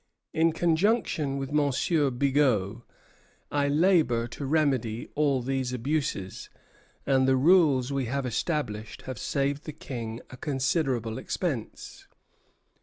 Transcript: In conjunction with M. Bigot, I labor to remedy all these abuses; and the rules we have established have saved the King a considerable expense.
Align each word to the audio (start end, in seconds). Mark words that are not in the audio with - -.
In 0.33 0.51
conjunction 0.51 1.37
with 1.37 1.49
M. 1.51 2.17
Bigot, 2.17 2.77
I 3.51 3.67
labor 3.67 4.27
to 4.29 4.47
remedy 4.47 5.07
all 5.13 5.43
these 5.43 5.73
abuses; 5.73 6.49
and 7.05 7.27
the 7.27 7.35
rules 7.35 7.93
we 7.93 8.05
have 8.05 8.25
established 8.25 9.03
have 9.03 9.19
saved 9.19 9.65
the 9.65 9.73
King 9.73 10.19
a 10.31 10.37
considerable 10.37 11.19
expense. 11.19 12.07